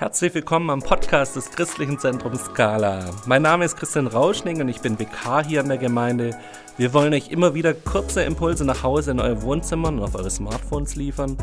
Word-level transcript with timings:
Herzlich 0.00 0.32
willkommen 0.34 0.70
am 0.70 0.80
Podcast 0.80 1.36
des 1.36 1.50
Christlichen 1.50 1.98
Zentrums 1.98 2.46
Skala. 2.46 3.10
Mein 3.26 3.42
Name 3.42 3.66
ist 3.66 3.76
Christian 3.76 4.06
Rauschning 4.06 4.58
und 4.62 4.68
ich 4.70 4.80
bin 4.80 4.98
Vikar 4.98 5.44
hier 5.44 5.60
an 5.60 5.68
der 5.68 5.76
Gemeinde. 5.76 6.30
Wir 6.78 6.94
wollen 6.94 7.12
euch 7.12 7.28
immer 7.28 7.52
wieder 7.52 7.74
kurze 7.74 8.22
Impulse 8.22 8.64
nach 8.64 8.82
Hause 8.82 9.10
in 9.10 9.20
euer 9.20 9.42
Wohnzimmer 9.42 9.88
und 9.88 10.00
auf 10.00 10.14
eure 10.14 10.30
Smartphones 10.30 10.96
liefern. 10.96 11.36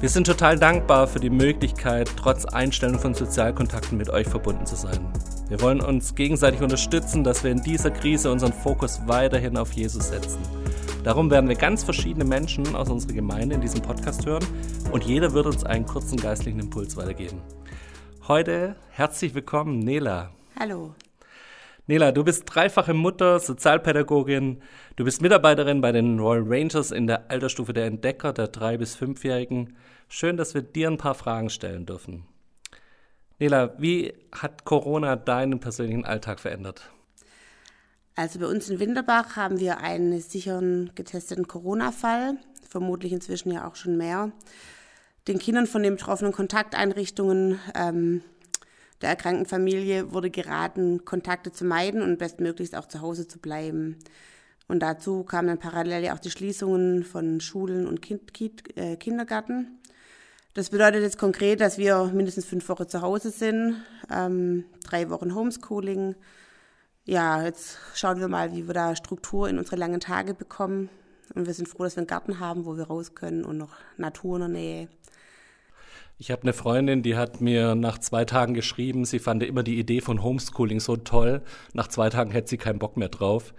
Wir 0.00 0.08
sind 0.08 0.26
total 0.26 0.58
dankbar 0.58 1.06
für 1.06 1.20
die 1.20 1.30
Möglichkeit, 1.30 2.10
trotz 2.16 2.44
Einstellung 2.44 2.98
von 2.98 3.14
Sozialkontakten 3.14 3.96
mit 3.96 4.10
euch 4.10 4.26
verbunden 4.26 4.66
zu 4.66 4.74
sein. 4.74 4.98
Wir 5.48 5.60
wollen 5.60 5.80
uns 5.80 6.16
gegenseitig 6.16 6.60
unterstützen, 6.60 7.22
dass 7.22 7.44
wir 7.44 7.52
in 7.52 7.62
dieser 7.62 7.92
Krise 7.92 8.32
unseren 8.32 8.52
Fokus 8.52 9.00
weiterhin 9.06 9.56
auf 9.56 9.74
Jesus 9.74 10.08
setzen. 10.08 10.40
Darum 11.04 11.30
werden 11.30 11.48
wir 11.48 11.56
ganz 11.56 11.84
verschiedene 11.84 12.24
Menschen 12.24 12.74
aus 12.74 12.90
unserer 12.90 13.12
Gemeinde 13.12 13.54
in 13.54 13.60
diesem 13.60 13.80
Podcast 13.80 14.26
hören 14.26 14.44
und 14.90 15.04
jeder 15.04 15.34
wird 15.34 15.46
uns 15.46 15.62
einen 15.62 15.86
kurzen 15.86 16.16
geistlichen 16.16 16.58
Impuls 16.58 16.96
weitergeben. 16.96 17.40
Heute 18.28 18.76
herzlich 18.90 19.34
willkommen, 19.34 19.80
Nela. 19.80 20.30
Hallo. 20.56 20.94
Nela, 21.88 22.12
du 22.12 22.22
bist 22.22 22.44
dreifache 22.46 22.94
Mutter, 22.94 23.40
Sozialpädagogin, 23.40 24.62
du 24.94 25.04
bist 25.04 25.22
Mitarbeiterin 25.22 25.80
bei 25.80 25.90
den 25.90 26.20
Royal 26.20 26.44
Rangers 26.46 26.92
in 26.92 27.08
der 27.08 27.32
Altersstufe 27.32 27.72
der 27.72 27.86
Entdecker 27.86 28.32
der 28.32 28.46
drei 28.46 28.76
bis 28.76 28.94
fünfjährigen. 28.94 29.76
Schön, 30.08 30.36
dass 30.36 30.54
wir 30.54 30.62
dir 30.62 30.88
ein 30.88 30.98
paar 30.98 31.16
Fragen 31.16 31.50
stellen 31.50 31.84
dürfen. 31.84 32.24
Nela, 33.40 33.74
wie 33.78 34.14
hat 34.30 34.64
Corona 34.64 35.16
deinen 35.16 35.58
persönlichen 35.58 36.04
Alltag 36.04 36.38
verändert? 36.38 36.92
Also 38.14 38.38
bei 38.38 38.46
uns 38.46 38.70
in 38.70 38.78
Winterbach 38.78 39.34
haben 39.34 39.58
wir 39.58 39.78
einen 39.78 40.20
sicheren 40.20 40.92
getesteten 40.94 41.48
Corona-Fall, 41.48 42.36
vermutlich 42.68 43.12
inzwischen 43.12 43.50
ja 43.50 43.66
auch 43.66 43.74
schon 43.74 43.96
mehr 43.96 44.30
den 45.28 45.38
Kindern 45.38 45.66
von 45.66 45.82
den 45.82 45.96
betroffenen 45.96 46.32
Kontakteinrichtungen 46.32 47.60
ähm, 47.74 48.22
der 49.02 49.10
erkrankten 49.10 49.46
Familie 49.46 50.12
wurde 50.12 50.30
geraten, 50.30 51.04
Kontakte 51.04 51.50
zu 51.50 51.64
meiden 51.64 52.02
und 52.02 52.18
bestmöglichst 52.18 52.76
auch 52.76 52.86
zu 52.86 53.00
Hause 53.00 53.26
zu 53.26 53.40
bleiben. 53.40 53.98
Und 54.68 54.80
dazu 54.80 55.24
kamen 55.24 55.48
dann 55.48 55.58
parallel 55.58 56.08
auch 56.10 56.20
die 56.20 56.30
Schließungen 56.30 57.02
von 57.02 57.40
Schulen 57.40 57.86
und 57.86 58.00
kind, 58.00 58.32
kind, 58.32 58.76
äh, 58.76 58.96
Kindergarten. 58.96 59.80
Das 60.54 60.70
bedeutet 60.70 61.02
jetzt 61.02 61.18
konkret, 61.18 61.60
dass 61.60 61.78
wir 61.78 62.12
mindestens 62.14 62.44
fünf 62.44 62.68
Wochen 62.68 62.88
zu 62.88 63.02
Hause 63.02 63.30
sind, 63.30 63.82
ähm, 64.10 64.64
drei 64.84 65.10
Wochen 65.10 65.34
Homeschooling. 65.34 66.14
Ja, 67.04 67.42
jetzt 67.42 67.78
schauen 67.94 68.20
wir 68.20 68.28
mal, 68.28 68.52
wie 68.52 68.68
wir 68.68 68.74
da 68.74 68.94
Struktur 68.94 69.48
in 69.48 69.58
unsere 69.58 69.76
langen 69.76 69.98
Tage 69.98 70.34
bekommen. 70.34 70.88
Und 71.34 71.46
wir 71.46 71.54
sind 71.54 71.68
froh, 71.68 71.84
dass 71.84 71.96
wir 71.96 72.00
einen 72.00 72.06
Garten 72.06 72.40
haben, 72.40 72.66
wo 72.66 72.76
wir 72.76 72.84
raus 72.84 73.14
können 73.14 73.44
und 73.44 73.58
noch 73.58 73.74
Natur 73.96 74.36
in 74.36 74.40
der 74.40 74.48
Nähe. 74.48 74.88
Ich 76.18 76.30
habe 76.30 76.42
eine 76.42 76.52
Freundin, 76.52 77.02
die 77.02 77.16
hat 77.16 77.40
mir 77.40 77.74
nach 77.74 77.98
zwei 77.98 78.24
Tagen 78.24 78.54
geschrieben, 78.54 79.04
sie 79.04 79.18
fand 79.18 79.42
immer 79.42 79.64
die 79.64 79.78
Idee 79.78 80.00
von 80.00 80.22
Homeschooling 80.22 80.78
so 80.78 80.96
toll. 80.96 81.42
Nach 81.72 81.88
zwei 81.88 82.10
Tagen 82.10 82.30
hätte 82.30 82.48
sie 82.48 82.58
keinen 82.58 82.78
Bock 82.78 82.96
mehr 82.96 83.08
drauf. 83.08 83.54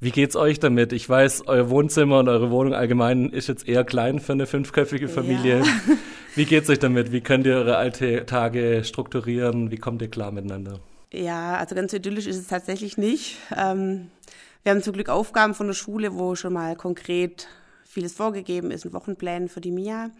Wie 0.00 0.10
geht's 0.10 0.36
euch 0.36 0.60
damit? 0.60 0.92
Ich 0.92 1.08
weiß, 1.08 1.48
euer 1.48 1.70
Wohnzimmer 1.70 2.20
und 2.20 2.28
eure 2.28 2.50
Wohnung 2.50 2.72
allgemein 2.72 3.30
ist 3.30 3.48
jetzt 3.48 3.68
eher 3.68 3.84
klein 3.84 4.20
für 4.20 4.32
eine 4.32 4.46
fünfköpfige 4.46 5.08
Familie. 5.08 5.58
Ja. 5.58 5.64
Wie 6.34 6.44
geht's 6.44 6.70
euch 6.70 6.78
damit? 6.78 7.10
Wie 7.10 7.20
könnt 7.20 7.46
ihr 7.46 7.56
eure 7.56 7.76
alte 7.76 8.24
Tage 8.24 8.84
strukturieren? 8.84 9.72
Wie 9.72 9.76
kommt 9.76 10.00
ihr 10.00 10.08
klar 10.08 10.30
miteinander? 10.30 10.78
Ja, 11.12 11.56
also 11.56 11.74
ganz 11.74 11.92
idyllisch 11.92 12.26
ist 12.26 12.38
es 12.38 12.46
tatsächlich 12.46 12.96
nicht. 12.96 13.38
Ähm, 13.56 14.10
wir 14.68 14.74
haben 14.74 14.82
zum 14.82 14.92
Glück 14.92 15.08
Aufgaben 15.08 15.54
von 15.54 15.66
der 15.66 15.72
Schule, 15.72 16.14
wo 16.14 16.34
schon 16.34 16.52
mal 16.52 16.76
konkret 16.76 17.48
vieles 17.84 18.12
vorgegeben 18.12 18.70
ist, 18.70 18.84
ein 18.84 18.92
Wochenplan 18.92 19.48
für 19.48 19.62
die 19.62 19.70
Mia. 19.70 20.10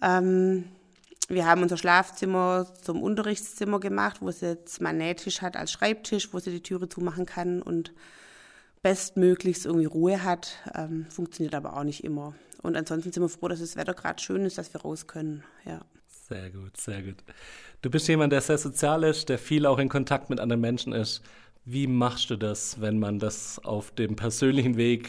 Ähm, 0.00 0.64
wir 1.28 1.44
haben 1.44 1.60
unser 1.60 1.76
Schlafzimmer 1.76 2.72
zum 2.80 3.02
Unterrichtszimmer 3.02 3.78
gemacht, 3.78 4.22
wo 4.22 4.30
sie 4.30 4.46
jetzt 4.46 4.80
mal 4.80 4.98
hat 4.98 5.58
als 5.58 5.72
Schreibtisch, 5.72 6.32
wo 6.32 6.38
sie 6.38 6.52
die 6.52 6.62
Türe 6.62 6.88
zumachen 6.88 7.26
kann 7.26 7.60
und 7.60 7.92
bestmöglichst 8.80 9.66
irgendwie 9.66 9.84
Ruhe 9.84 10.24
hat. 10.24 10.56
Ähm, 10.74 11.04
funktioniert 11.10 11.54
aber 11.54 11.76
auch 11.76 11.84
nicht 11.84 12.02
immer. 12.02 12.34
Und 12.62 12.78
ansonsten 12.78 13.12
sind 13.12 13.22
wir 13.22 13.28
froh, 13.28 13.48
dass 13.48 13.60
das 13.60 13.76
Wetter 13.76 13.92
gerade 13.92 14.22
schön 14.22 14.46
ist, 14.46 14.56
dass 14.56 14.72
wir 14.72 14.80
raus 14.80 15.06
können. 15.06 15.44
Ja. 15.66 15.82
Sehr 16.06 16.48
gut, 16.48 16.78
sehr 16.78 17.02
gut. 17.02 17.16
Du 17.82 17.90
bist 17.90 18.08
jemand, 18.08 18.32
der 18.32 18.40
sehr 18.40 18.56
sozial 18.56 19.04
ist, 19.04 19.28
der 19.28 19.38
viel 19.38 19.66
auch 19.66 19.78
in 19.78 19.90
Kontakt 19.90 20.30
mit 20.30 20.40
anderen 20.40 20.62
Menschen 20.62 20.94
ist. 20.94 21.20
Wie 21.72 21.86
machst 21.86 22.30
du 22.30 22.36
das, 22.36 22.80
wenn 22.80 22.98
man 22.98 23.20
das 23.20 23.60
auf 23.64 23.92
dem 23.92 24.16
persönlichen 24.16 24.76
Weg 24.76 25.08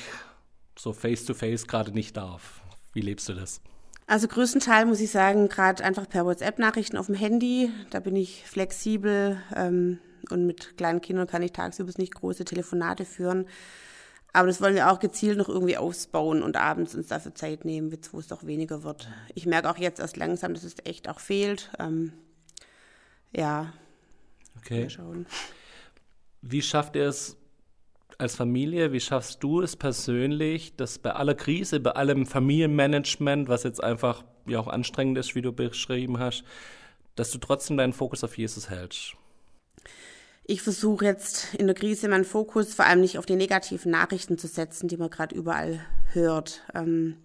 so 0.78 0.94
face-to-face 0.94 1.66
gerade 1.66 1.92
nicht 1.92 2.16
darf? 2.18 2.62
Wie 2.94 3.02
lebst 3.02 3.28
du 3.30 3.34
das? 3.34 3.62
Also 4.06 4.28
größtenteils 4.28 4.88
muss 4.88 5.00
ich 5.00 5.10
sagen, 5.10 5.50
gerade 5.50 5.84
einfach 5.84 6.08
per 6.08 6.24
WhatsApp-Nachrichten 6.24 6.98
auf 6.98 7.08
dem 7.08 7.16
Handy. 7.16 7.72
Da 7.90 8.00
bin 8.00 8.16
ich 8.16 8.44
flexibel 8.46 9.42
ähm, 9.56 9.98
und 10.30 10.46
mit 10.46 10.78
kleinen 10.78 11.02
Kindern 11.02 11.26
kann 11.26 11.42
ich 11.42 11.52
tagsüber 11.52 11.92
nicht 11.98 12.14
große 12.14 12.46
Telefonate 12.46 13.06
führen. 13.06 13.48
Aber 14.32 14.46
das 14.46 14.62
wollen 14.62 14.76
wir 14.76 14.92
auch 14.92 15.00
gezielt 15.00 15.40
noch 15.40 15.50
irgendwie 15.50 15.78
ausbauen 15.78 16.44
und 16.44 16.58
abends 16.58 16.94
uns 16.94 17.08
dafür 17.08 17.34
Zeit 17.34 17.66
nehmen, 17.66 17.92
wo 18.12 18.20
es 18.20 18.28
doch 18.28 18.46
weniger 18.46 18.84
wird. 18.84 19.10
Ich 19.34 19.48
merke 19.48 19.68
auch 19.68 19.80
jetzt 19.80 20.00
erst 20.00 20.16
langsam, 20.16 20.54
dass 20.54 20.64
es 20.64 20.76
echt 20.84 21.10
auch 21.10 21.20
fehlt. 21.20 21.72
Ähm, 21.80 22.14
ja. 23.36 23.74
Okay. 24.60 24.82
Mal 24.82 24.90
schauen. 24.92 25.26
Wie 26.42 26.62
schafft 26.62 26.96
ihr 26.96 27.08
es 27.08 27.38
als 28.18 28.36
Familie, 28.36 28.92
wie 28.92 29.00
schaffst 29.00 29.44
du 29.44 29.62
es 29.62 29.76
persönlich, 29.76 30.76
dass 30.76 31.00
bei 31.00 31.12
aller 31.12 31.34
Krise, 31.34 31.80
bei 31.80 31.92
allem 31.92 32.26
Familienmanagement, 32.26 33.50
was 33.50 33.64
jetzt 33.64 33.84
einfach 33.84 34.24
ja 34.46 34.60
auch 34.60 34.68
anstrengend 34.68 35.18
ist, 35.18 35.34
wie 35.36 35.42
du 35.42 35.52
beschrieben 35.52 36.20
hast, 36.20 36.44
dass 37.16 37.32
du 37.32 37.40
trotzdem 37.40 37.78
deinen 37.78 37.94
Fokus 37.94 38.24
auf 38.24 38.38
Jesus 38.38 38.70
hältst? 38.70 39.16
Ich 40.46 40.62
versuche 40.62 41.06
jetzt 41.06 41.54
in 41.56 41.68
der 41.68 41.76
Krise 41.76 42.08
meinen 42.08 42.26
Fokus 42.26 42.74
vor 42.74 42.86
allem 42.86 43.02
nicht 43.02 43.18
auf 43.18 43.26
die 43.26 43.36
negativen 43.36 43.92
Nachrichten 43.92 44.38
zu 44.38 44.48
setzen, 44.48 44.88
die 44.88 44.98
man 44.98 45.10
gerade 45.10 45.36
überall 45.36 45.80
hört. 46.12 46.62
Ähm, 46.76 47.18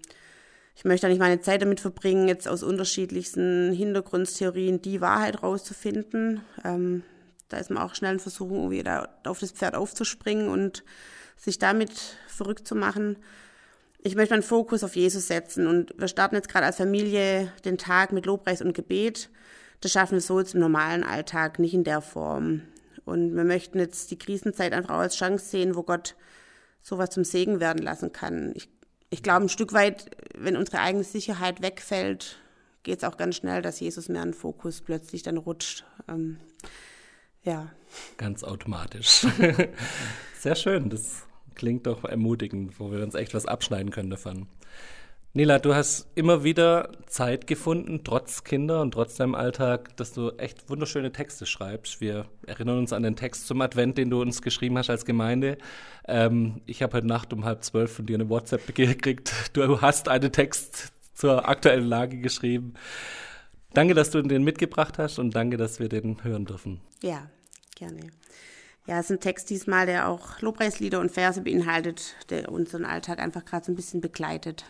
ich 0.76 0.84
möchte 0.84 1.08
nicht 1.08 1.18
meine 1.18 1.40
Zeit 1.40 1.62
damit 1.62 1.80
verbringen, 1.80 2.28
jetzt 2.28 2.46
aus 2.46 2.62
unterschiedlichsten 2.62 3.72
Hintergrundtheorien 3.72 4.82
die 4.82 5.00
Wahrheit 5.00 5.42
rauszufinden. 5.42 6.42
Ähm, 6.64 7.02
da 7.48 7.58
ist 7.58 7.70
man 7.70 7.82
auch 7.82 7.94
schnell 7.94 8.14
in 8.14 8.20
Versuchung, 8.20 8.58
irgendwie 8.58 8.82
da 8.82 9.08
auf 9.24 9.40
das 9.40 9.52
Pferd 9.52 9.74
aufzuspringen 9.74 10.48
und 10.48 10.84
sich 11.36 11.58
damit 11.58 11.92
verrückt 12.28 12.66
zu 12.66 12.74
machen. 12.74 13.18
Ich 14.02 14.14
möchte 14.14 14.34
meinen 14.34 14.42
Fokus 14.42 14.84
auf 14.84 14.96
Jesus 14.96 15.26
setzen 15.26 15.66
und 15.66 15.94
wir 15.98 16.08
starten 16.08 16.36
jetzt 16.36 16.48
gerade 16.48 16.66
als 16.66 16.76
Familie 16.76 17.52
den 17.64 17.78
Tag 17.78 18.12
mit 18.12 18.26
Lobpreis 18.26 18.62
und 18.62 18.72
Gebet. 18.72 19.30
Das 19.80 19.92
schaffen 19.92 20.14
wir 20.14 20.20
so 20.20 20.38
jetzt 20.38 20.54
im 20.54 20.60
normalen 20.60 21.04
Alltag 21.04 21.58
nicht 21.58 21.74
in 21.74 21.84
der 21.84 22.00
Form. 22.00 22.62
Und 23.04 23.36
wir 23.36 23.44
möchten 23.44 23.78
jetzt 23.78 24.10
die 24.10 24.18
Krisenzeit 24.18 24.72
einfach 24.72 24.94
auch 24.94 25.00
als 25.00 25.16
Chance 25.16 25.46
sehen, 25.46 25.76
wo 25.76 25.82
Gott 25.82 26.16
sowas 26.82 27.10
zum 27.10 27.24
Segen 27.24 27.60
werden 27.60 27.82
lassen 27.82 28.12
kann. 28.12 28.52
Ich, 28.54 28.68
ich 29.10 29.22
glaube 29.22 29.46
ein 29.46 29.48
Stück 29.48 29.72
weit, 29.72 30.10
wenn 30.36 30.56
unsere 30.56 30.80
eigene 30.80 31.04
Sicherheit 31.04 31.62
wegfällt, 31.62 32.38
geht 32.82 32.98
es 32.98 33.04
auch 33.04 33.16
ganz 33.16 33.36
schnell, 33.36 33.62
dass 33.62 33.80
Jesus 33.80 34.08
mehr 34.08 34.22
in 34.22 34.30
den 34.30 34.34
Fokus 34.34 34.80
plötzlich 34.80 35.22
dann 35.22 35.36
rutscht. 35.36 35.84
Ähm, 36.08 36.38
ja. 37.46 37.70
Ganz 38.18 38.44
automatisch. 38.44 39.26
Sehr 40.38 40.54
schön. 40.54 40.90
Das 40.90 41.26
klingt 41.54 41.86
doch 41.86 42.04
ermutigend, 42.04 42.78
wo 42.78 42.92
wir 42.92 43.02
uns 43.02 43.14
echt 43.14 43.32
was 43.32 43.46
abschneiden 43.46 43.90
können 43.90 44.10
davon. 44.10 44.46
Nila, 45.32 45.58
du 45.58 45.74
hast 45.74 46.08
immer 46.14 46.44
wieder 46.44 46.92
Zeit 47.06 47.46
gefunden, 47.46 48.00
trotz 48.04 48.42
Kinder 48.42 48.80
und 48.80 48.92
trotz 48.92 49.16
deinem 49.16 49.34
Alltag, 49.34 49.94
dass 49.98 50.14
du 50.14 50.30
echt 50.38 50.70
wunderschöne 50.70 51.12
Texte 51.12 51.44
schreibst. 51.44 52.00
Wir 52.00 52.24
erinnern 52.46 52.78
uns 52.78 52.94
an 52.94 53.02
den 53.02 53.16
Text 53.16 53.46
zum 53.46 53.60
Advent, 53.60 53.98
den 53.98 54.08
du 54.08 54.22
uns 54.22 54.40
geschrieben 54.40 54.78
hast 54.78 54.88
als 54.88 55.04
Gemeinde. 55.04 55.58
Ähm, 56.08 56.62
ich 56.64 56.82
habe 56.82 56.96
heute 56.96 57.06
Nacht 57.06 57.34
um 57.34 57.44
halb 57.44 57.64
zwölf 57.64 57.92
von 57.92 58.06
dir 58.06 58.14
eine 58.14 58.30
WhatsApp 58.30 58.66
gekriegt. 58.74 59.30
Du 59.52 59.82
hast 59.82 60.08
einen 60.08 60.32
Text 60.32 60.92
zur 61.12 61.46
aktuellen 61.46 61.86
Lage 61.86 62.18
geschrieben. 62.18 62.72
Danke, 63.74 63.92
dass 63.92 64.10
du 64.10 64.22
den 64.22 64.42
mitgebracht 64.42 64.96
hast 64.96 65.18
und 65.18 65.36
danke, 65.36 65.58
dass 65.58 65.80
wir 65.80 65.90
den 65.90 66.24
hören 66.24 66.46
dürfen. 66.46 66.80
Ja, 67.02 67.28
Gerne. 67.76 68.10
Ja, 68.86 68.98
es 68.98 69.06
ist 69.06 69.10
ein 69.12 69.20
Text 69.20 69.50
diesmal, 69.50 69.86
der 69.86 70.08
auch 70.08 70.40
Lobpreislieder 70.40 70.98
und 70.98 71.10
Verse 71.10 71.40
beinhaltet, 71.40 72.14
der 72.30 72.50
unseren 72.50 72.84
Alltag 72.84 73.18
einfach 73.18 73.44
gerade 73.44 73.66
so 73.66 73.72
ein 73.72 73.76
bisschen 73.76 74.00
begleitet. 74.00 74.64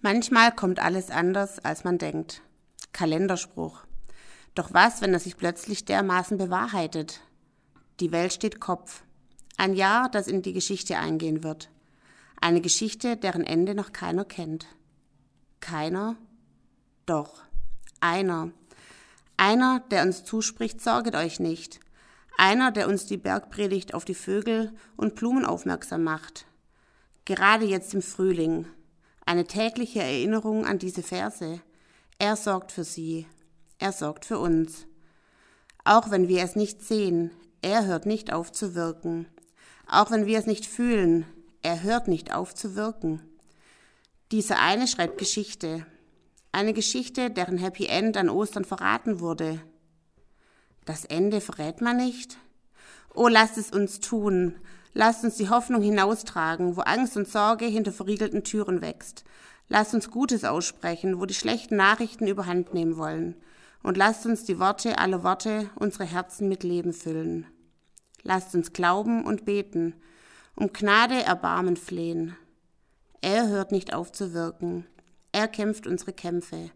Manchmal 0.00 0.52
kommt 0.52 0.80
alles 0.80 1.10
anders, 1.10 1.58
als 1.60 1.84
man 1.84 1.98
denkt. 1.98 2.42
Kalenderspruch. 2.92 3.84
Doch 4.54 4.72
was, 4.72 5.00
wenn 5.00 5.12
er 5.12 5.20
sich 5.20 5.36
plötzlich 5.36 5.84
dermaßen 5.84 6.36
bewahrheitet? 6.36 7.20
Die 8.00 8.10
Welt 8.10 8.32
steht 8.32 8.60
Kopf. 8.60 9.02
Ein 9.56 9.74
Jahr, 9.74 10.10
das 10.10 10.26
in 10.26 10.42
die 10.42 10.52
Geschichte 10.52 10.98
eingehen 10.98 11.44
wird. 11.44 11.70
Eine 12.40 12.60
Geschichte, 12.60 13.16
deren 13.16 13.44
Ende 13.44 13.74
noch 13.74 13.92
keiner 13.92 14.24
kennt. 14.24 14.66
Keiner? 15.60 16.16
Doch. 17.06 17.42
Einer. 18.00 18.50
Einer, 19.38 19.80
der 19.90 20.02
uns 20.02 20.24
zuspricht, 20.24 20.80
sorget 20.80 21.14
euch 21.14 21.38
nicht. 21.38 21.78
Einer, 22.36 22.72
der 22.72 22.88
uns 22.88 23.06
die 23.06 23.16
Bergpredigt 23.16 23.94
auf 23.94 24.04
die 24.04 24.14
Vögel 24.14 24.74
und 24.96 25.14
Blumen 25.14 25.44
aufmerksam 25.44 26.02
macht. 26.02 26.44
Gerade 27.24 27.64
jetzt 27.64 27.94
im 27.94 28.02
Frühling. 28.02 28.66
Eine 29.24 29.44
tägliche 29.44 30.00
Erinnerung 30.02 30.66
an 30.66 30.78
diese 30.78 31.04
Verse. 31.04 31.60
Er 32.18 32.34
sorgt 32.34 32.72
für 32.72 32.82
sie. 32.82 33.26
Er 33.78 33.92
sorgt 33.92 34.24
für 34.24 34.40
uns. 34.40 34.86
Auch 35.84 36.10
wenn 36.10 36.26
wir 36.26 36.42
es 36.42 36.56
nicht 36.56 36.82
sehen, 36.82 37.30
er 37.62 37.86
hört 37.86 38.06
nicht 38.06 38.32
auf 38.32 38.50
zu 38.50 38.74
wirken. 38.74 39.26
Auch 39.86 40.10
wenn 40.10 40.26
wir 40.26 40.38
es 40.38 40.46
nicht 40.46 40.66
fühlen, 40.66 41.26
er 41.62 41.84
hört 41.84 42.08
nicht 42.08 42.34
auf 42.34 42.56
zu 42.56 42.74
wirken. 42.74 43.22
Dieser 44.32 44.58
eine 44.60 44.88
schreibt 44.88 45.16
Geschichte. 45.18 45.86
Eine 46.52 46.72
Geschichte, 46.72 47.30
deren 47.30 47.58
Happy 47.58 47.86
End 47.86 48.16
an 48.16 48.30
Ostern 48.30 48.64
verraten 48.64 49.20
wurde. 49.20 49.60
Das 50.86 51.04
Ende 51.04 51.40
verrät 51.40 51.80
man 51.80 51.98
nicht? 51.98 52.38
Oh, 53.14 53.28
lasst 53.28 53.58
es 53.58 53.70
uns 53.70 54.00
tun. 54.00 54.54
Lasst 54.94 55.22
uns 55.22 55.36
die 55.36 55.50
Hoffnung 55.50 55.82
hinaustragen, 55.82 56.76
wo 56.76 56.80
Angst 56.80 57.16
und 57.16 57.28
Sorge 57.28 57.66
hinter 57.66 57.92
verriegelten 57.92 58.42
Türen 58.42 58.80
wächst. 58.80 59.24
Lasst 59.68 59.92
uns 59.92 60.10
Gutes 60.10 60.44
aussprechen, 60.44 61.20
wo 61.20 61.26
die 61.26 61.34
schlechten 61.34 61.76
Nachrichten 61.76 62.26
überhand 62.26 62.72
nehmen 62.72 62.96
wollen. 62.96 63.36
Und 63.82 63.96
lasst 63.96 64.24
uns 64.24 64.44
die 64.44 64.58
Worte 64.58 64.98
aller 64.98 65.22
Worte 65.22 65.68
unsere 65.76 66.04
Herzen 66.04 66.48
mit 66.48 66.62
Leben 66.64 66.94
füllen. 66.94 67.46
Lasst 68.22 68.54
uns 68.54 68.72
glauben 68.72 69.24
und 69.24 69.44
beten, 69.44 69.94
um 70.56 70.72
Gnade, 70.72 71.22
Erbarmen 71.22 71.76
flehen. 71.76 72.36
Er 73.20 73.48
hört 73.48 73.70
nicht 73.72 73.92
auf 73.94 74.10
zu 74.10 74.32
wirken. 74.32 74.86
Er 75.38 75.46
kämpft 75.46 75.86
unsere 75.86 76.12
Kämpfe. 76.12 76.72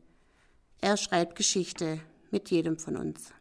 Er 0.80 0.96
schreibt 0.96 1.34
Geschichte 1.34 1.98
mit 2.30 2.48
jedem 2.52 2.78
von 2.78 2.96
uns. 2.96 3.32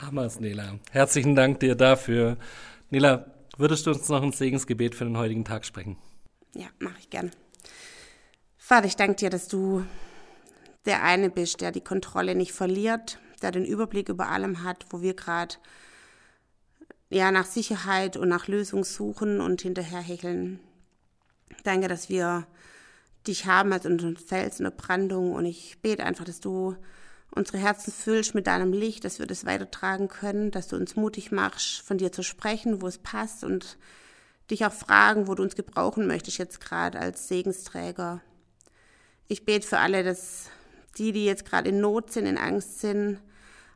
Hammers, 0.00 0.38
Nela. 0.38 0.78
Herzlichen 0.92 1.34
Dank 1.34 1.58
dir 1.58 1.74
dafür. 1.74 2.36
Nela, 2.90 3.26
würdest 3.56 3.86
du 3.86 3.90
uns 3.90 4.08
noch 4.08 4.22
ein 4.22 4.30
Segensgebet 4.30 4.94
für 4.94 5.02
den 5.02 5.16
heutigen 5.16 5.44
Tag 5.44 5.64
sprechen? 5.64 5.96
Ja, 6.54 6.66
mache 6.78 6.94
ich 7.00 7.10
gern. 7.10 7.32
Vater, 8.56 8.86
ich 8.86 8.94
danke 8.94 9.16
dir, 9.16 9.30
dass 9.30 9.48
du 9.48 9.84
der 10.84 11.02
eine 11.02 11.28
bist, 11.28 11.60
der 11.60 11.72
die 11.72 11.80
Kontrolle 11.80 12.36
nicht 12.36 12.52
verliert, 12.52 13.18
der 13.42 13.50
den 13.50 13.64
Überblick 13.64 14.08
über 14.08 14.28
allem 14.28 14.62
hat, 14.62 14.86
wo 14.90 15.02
wir 15.02 15.14
gerade 15.14 15.56
ja, 17.10 17.32
nach 17.32 17.46
Sicherheit 17.46 18.16
und 18.16 18.28
nach 18.28 18.46
Lösung 18.46 18.84
suchen 18.84 19.40
und 19.40 19.62
hinterherhecheln. 19.62 20.60
Danke, 21.64 21.88
dass 21.88 22.08
wir 22.08 22.46
dich 23.26 23.46
haben 23.46 23.72
als 23.72 23.86
unseren 23.86 24.16
Fels 24.16 24.58
der 24.58 24.70
Brandung 24.70 25.32
und 25.32 25.44
ich 25.44 25.78
bete 25.82 26.04
einfach, 26.04 26.24
dass 26.24 26.40
du 26.40 26.76
unsere 27.30 27.58
Herzen 27.58 27.92
füllst 27.92 28.34
mit 28.34 28.46
deinem 28.46 28.72
Licht, 28.72 29.04
dass 29.04 29.18
wir 29.18 29.26
das 29.26 29.44
weitertragen 29.44 30.08
können, 30.08 30.50
dass 30.50 30.68
du 30.68 30.76
uns 30.76 30.96
mutig 30.96 31.32
machst, 31.32 31.80
von 31.82 31.98
dir 31.98 32.12
zu 32.12 32.22
sprechen, 32.22 32.80
wo 32.80 32.86
es 32.86 32.98
passt 32.98 33.44
und 33.44 33.76
dich 34.50 34.64
auch 34.64 34.72
fragen, 34.72 35.26
wo 35.26 35.34
du 35.34 35.42
uns 35.42 35.56
gebrauchen 35.56 36.06
möchtest 36.06 36.38
jetzt 36.38 36.60
gerade 36.60 36.98
als 36.98 37.28
Segensträger. 37.28 38.22
Ich 39.28 39.44
bete 39.44 39.66
für 39.66 39.78
alle, 39.78 40.04
dass 40.04 40.50
die, 40.98 41.12
die 41.12 41.24
jetzt 41.24 41.44
gerade 41.44 41.68
in 41.68 41.80
Not 41.80 42.12
sind, 42.12 42.26
in 42.26 42.38
Angst 42.38 42.80
sind, 42.80 43.18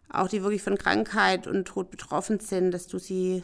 auch 0.08 0.29
die 0.29 0.43
wirklich 0.43 0.62
von 0.62 0.79
Krankheit 0.79 1.46
und 1.46 1.67
Tod 1.67 1.91
betroffen 1.91 2.41
sind, 2.41 2.70
dass 2.70 2.87
du 2.87 2.99
sie 2.99 3.43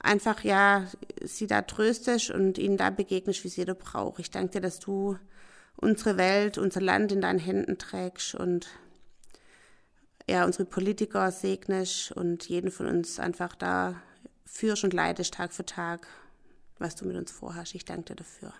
einfach, 0.00 0.44
ja, 0.44 0.86
sie 1.22 1.46
da 1.46 1.62
tröstest 1.62 2.30
und 2.30 2.58
ihnen 2.58 2.76
da 2.76 2.90
begegnest, 2.90 3.44
wie 3.44 3.48
sie 3.48 3.62
jeder 3.62 3.74
braucht. 3.74 4.20
Ich 4.20 4.30
danke 4.30 4.52
dir, 4.52 4.60
dass 4.60 4.78
du 4.78 5.18
unsere 5.76 6.16
Welt, 6.16 6.58
unser 6.58 6.80
Land 6.80 7.12
in 7.12 7.20
deinen 7.20 7.38
Händen 7.38 7.78
trägst 7.78 8.34
und 8.34 8.66
ja, 10.28 10.44
unsere 10.44 10.64
Politiker 10.64 11.30
segnest 11.30 12.12
und 12.12 12.48
jeden 12.48 12.70
von 12.70 12.86
uns 12.86 13.18
einfach 13.18 13.54
da 13.54 14.02
führst 14.44 14.84
und 14.84 14.92
leitest 14.92 15.34
Tag 15.34 15.52
für 15.52 15.64
Tag, 15.64 16.06
was 16.78 16.96
du 16.96 17.06
mit 17.06 17.16
uns 17.16 17.30
vorhast. 17.30 17.74
Ich 17.74 17.84
danke 17.84 18.14
dir 18.14 18.16
dafür. 18.16 18.52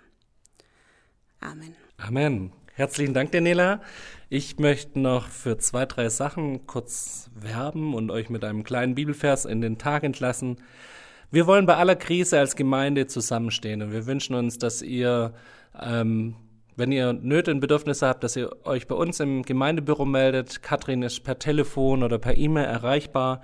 Amen. 1.41 1.77
Amen. 1.99 2.53
Herzlichen 2.75 3.13
Dank, 3.13 3.33
Daniela. 3.33 3.83
Ich 4.29 4.59
möchte 4.59 5.01
noch 5.01 5.29
für 5.29 5.59
zwei, 5.59 5.85
drei 5.85 6.09
Sachen 6.09 6.67
kurz 6.67 7.29
werben 7.35 7.93
und 7.93 8.11
euch 8.11 8.31
mit 8.31 8.45
einem 8.45 8.63
kleinen 8.63 8.95
Bibelvers 8.95 9.45
in 9.45 9.61
den 9.61 9.79
Tag 9.79 10.05
entlassen. 10.05 10.59
Wir 11.31 11.47
wollen 11.47 11.67
bei 11.67 11.77
aller 11.77 11.97
Krise 11.97 12.39
als 12.39 12.57
Gemeinde 12.57 13.07
zusammenstehen 13.07 13.83
und 13.83 13.93
wir 13.93 14.07
wünschen 14.07 14.35
uns, 14.35 14.57
dass 14.57 14.81
ihr, 14.81 15.35
ähm, 15.79 16.37
wenn 16.75 16.91
ihr 16.91 17.13
Nöte 17.13 17.51
und 17.51 17.61
Bedürfnisse 17.61 18.09
habt, 18.09 18.25
dass 18.25 18.35
ihr 18.35 18.51
euch 18.65 18.87
bei 18.87 18.95
uns 18.95 19.21
im 19.21 19.43
Gemeindebüro 19.43 20.07
meldet. 20.07 20.63
Katrin 20.63 21.03
ist 21.03 21.25
per 21.25 21.39
Telefon 21.39 22.03
oder 22.03 22.19
per 22.19 22.39
E-Mail 22.39 22.65
erreichbar. 22.65 23.43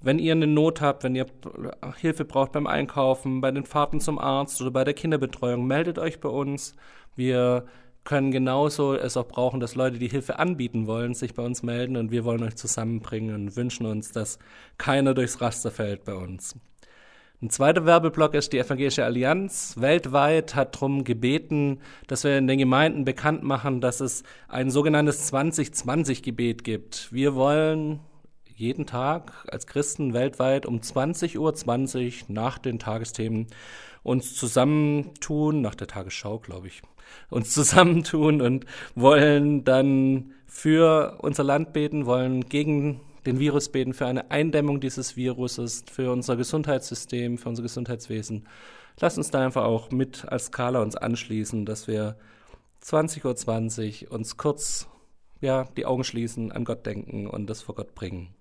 Wenn 0.00 0.18
ihr 0.18 0.32
eine 0.32 0.46
Not 0.46 0.80
habt, 0.80 1.04
wenn 1.04 1.14
ihr 1.14 1.26
Hilfe 2.00 2.24
braucht 2.24 2.52
beim 2.52 2.66
Einkaufen, 2.66 3.42
bei 3.42 3.50
den 3.50 3.66
Fahrten 3.66 4.00
zum 4.00 4.18
Arzt 4.18 4.62
oder 4.62 4.70
bei 4.70 4.84
der 4.84 4.94
Kinderbetreuung, 4.94 5.66
meldet 5.66 5.98
euch 5.98 6.20
bei 6.20 6.30
uns. 6.30 6.74
Wir 7.16 7.66
können 8.04 8.30
genauso 8.30 8.94
es 8.94 9.18
auch 9.18 9.28
brauchen, 9.28 9.60
dass 9.60 9.74
Leute, 9.74 9.98
die 9.98 10.08
Hilfe 10.08 10.38
anbieten 10.38 10.86
wollen, 10.86 11.12
sich 11.12 11.34
bei 11.34 11.42
uns 11.42 11.62
melden 11.62 11.98
und 11.98 12.10
wir 12.10 12.24
wollen 12.24 12.42
euch 12.42 12.56
zusammenbringen 12.56 13.34
und 13.34 13.56
wünschen 13.56 13.84
uns, 13.84 14.12
dass 14.12 14.38
keiner 14.78 15.12
durchs 15.12 15.42
Raster 15.42 15.70
fällt 15.70 16.04
bei 16.04 16.14
uns. 16.14 16.54
Ein 17.42 17.50
zweiter 17.50 17.84
Werbeblock 17.84 18.32
ist 18.32 18.54
die 18.54 18.58
Evangelische 18.58 19.04
Allianz. 19.04 19.74
Weltweit 19.78 20.54
hat 20.54 20.74
darum 20.74 21.04
gebeten, 21.04 21.80
dass 22.06 22.24
wir 22.24 22.38
in 22.38 22.46
den 22.46 22.58
Gemeinden 22.58 23.04
bekannt 23.04 23.42
machen, 23.42 23.82
dass 23.82 24.00
es 24.00 24.22
ein 24.48 24.70
sogenanntes 24.70 25.30
2020-Gebet 25.30 26.64
gibt. 26.64 27.12
Wir 27.12 27.34
wollen 27.34 28.00
jeden 28.54 28.86
Tag 28.86 29.44
als 29.48 29.66
Christen 29.66 30.14
weltweit 30.14 30.64
um 30.64 30.80
20.20 30.80 31.38
Uhr 31.38 31.54
20 31.54 32.28
nach 32.30 32.56
den 32.56 32.78
Tagesthemen 32.78 33.48
uns 34.02 34.34
zusammentun, 34.34 35.60
nach 35.60 35.74
der 35.74 35.88
Tagesschau, 35.88 36.38
glaube 36.38 36.68
ich, 36.68 36.80
uns 37.28 37.52
zusammentun 37.52 38.40
und 38.40 38.64
wollen 38.94 39.62
dann 39.62 40.32
für 40.46 41.18
unser 41.20 41.44
Land 41.44 41.74
beten, 41.74 42.06
wollen 42.06 42.48
gegen 42.48 43.02
den 43.26 43.38
Virus 43.38 43.68
beten, 43.68 43.92
für 43.92 44.06
eine 44.06 44.30
Eindämmung 44.30 44.80
dieses 44.80 45.16
Viruses, 45.16 45.84
für 45.90 46.12
unser 46.12 46.36
Gesundheitssystem, 46.36 47.38
für 47.38 47.48
unser 47.48 47.62
Gesundheitswesen. 47.62 48.46
Lass 48.98 49.18
uns 49.18 49.30
da 49.30 49.44
einfach 49.44 49.64
auch 49.64 49.90
mit 49.90 50.24
als 50.26 50.46
Skala 50.46 50.80
uns 50.80 50.96
anschließen, 50.96 51.66
dass 51.66 51.86
wir 51.86 52.16
20.20 52.82 54.04
Uhr 54.04 54.12
uns 54.12 54.36
kurz 54.36 54.88
ja, 55.40 55.64
die 55.76 55.84
Augen 55.84 56.04
schließen, 56.04 56.52
an 56.52 56.64
Gott 56.64 56.86
denken 56.86 57.26
und 57.26 57.48
das 57.48 57.62
vor 57.62 57.74
Gott 57.74 57.94
bringen. 57.94 58.34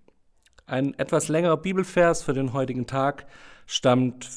Ein 0.65 0.97
etwas 0.97 1.27
längerer 1.27 1.57
Bibelvers 1.57 2.23
für 2.23 2.33
den 2.33 2.53
heutigen 2.53 2.87
Tag 2.87 3.27
stammt 3.65 4.29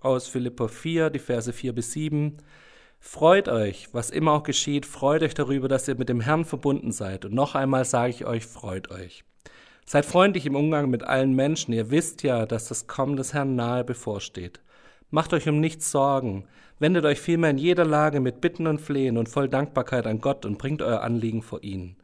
aus 0.00 0.28
Philippa 0.28 0.68
4, 0.68 1.10
die 1.10 1.18
Verse 1.18 1.52
4 1.52 1.72
bis 1.74 1.92
7. 1.92 2.38
Freut 3.00 3.48
euch, 3.48 3.92
was 3.92 4.10
immer 4.10 4.32
auch 4.32 4.44
geschieht, 4.44 4.86
freut 4.86 5.22
euch 5.22 5.34
darüber, 5.34 5.68
dass 5.68 5.88
ihr 5.88 5.96
mit 5.96 6.08
dem 6.08 6.20
Herrn 6.20 6.44
verbunden 6.44 6.92
seid. 6.92 7.24
Und 7.24 7.34
noch 7.34 7.54
einmal 7.54 7.84
sage 7.84 8.10
ich 8.10 8.24
euch, 8.24 8.46
freut 8.46 8.90
euch. 8.90 9.24
Seid 9.86 10.06
freundlich 10.06 10.46
im 10.46 10.56
Umgang 10.56 10.88
mit 10.88 11.04
allen 11.04 11.34
Menschen. 11.34 11.74
Ihr 11.74 11.90
wisst 11.90 12.22
ja, 12.22 12.46
dass 12.46 12.68
das 12.68 12.86
Kommen 12.86 13.16
des 13.16 13.34
Herrn 13.34 13.54
nahe 13.54 13.84
bevorsteht. 13.84 14.60
Macht 15.10 15.32
euch 15.32 15.48
um 15.48 15.60
nichts 15.60 15.90
Sorgen. 15.90 16.44
Wendet 16.78 17.04
euch 17.04 17.20
vielmehr 17.20 17.50
in 17.50 17.58
jeder 17.58 17.84
Lage 17.84 18.20
mit 18.20 18.40
Bitten 18.40 18.66
und 18.66 18.80
Flehen 18.80 19.16
und 19.16 19.28
voll 19.28 19.48
Dankbarkeit 19.48 20.06
an 20.06 20.20
Gott 20.20 20.44
und 20.44 20.58
bringt 20.58 20.82
euer 20.82 21.02
Anliegen 21.02 21.42
vor 21.42 21.62
ihn. 21.62 21.96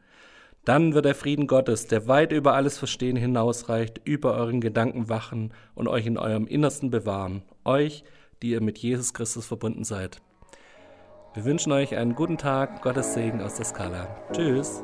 Dann 0.63 0.93
wird 0.93 1.05
der 1.05 1.15
Frieden 1.15 1.47
Gottes, 1.47 1.87
der 1.87 2.07
weit 2.07 2.31
über 2.31 2.53
alles 2.53 2.77
Verstehen 2.77 3.17
hinausreicht, 3.17 3.99
über 4.05 4.35
euren 4.35 4.61
Gedanken 4.61 5.09
wachen 5.09 5.53
und 5.73 5.87
euch 5.87 6.05
in 6.05 6.17
eurem 6.17 6.45
Innersten 6.45 6.91
bewahren. 6.91 7.41
Euch, 7.65 8.03
die 8.41 8.51
ihr 8.51 8.61
mit 8.61 8.77
Jesus 8.77 9.13
Christus 9.13 9.47
verbunden 9.47 9.83
seid. 9.83 10.21
Wir 11.33 11.45
wünschen 11.45 11.71
euch 11.71 11.95
einen 11.95 12.13
guten 12.13 12.37
Tag, 12.37 12.81
Gottes 12.81 13.13
Segen 13.13 13.41
aus 13.41 13.55
der 13.55 13.65
Skala. 13.65 14.07
Tschüss. 14.33 14.83